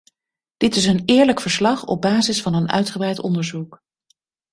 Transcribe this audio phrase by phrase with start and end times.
[0.57, 3.83] Dit is een eerlijk verslag op basis van een uitgebreid onderzoek.